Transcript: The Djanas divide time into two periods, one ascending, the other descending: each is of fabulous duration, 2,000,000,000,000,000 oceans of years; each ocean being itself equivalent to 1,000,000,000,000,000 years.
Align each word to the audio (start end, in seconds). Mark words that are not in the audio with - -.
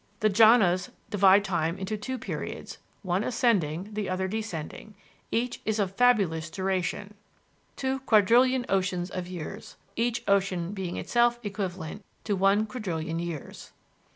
The 0.21 0.31
Djanas 0.31 0.89
divide 1.11 1.43
time 1.45 1.77
into 1.77 1.95
two 1.95 2.17
periods, 2.17 2.79
one 3.03 3.23
ascending, 3.23 3.89
the 3.93 4.09
other 4.09 4.27
descending: 4.27 4.95
each 5.31 5.61
is 5.63 5.77
of 5.77 5.93
fabulous 5.93 6.49
duration, 6.49 7.13
2,000,000,000,000,000 7.77 8.65
oceans 8.67 9.11
of 9.11 9.27
years; 9.27 9.75
each 9.95 10.23
ocean 10.27 10.71
being 10.71 10.97
itself 10.97 11.37
equivalent 11.43 12.03
to 12.23 12.35
1,000,000,000,000,000 12.35 13.23
years. 13.23 13.73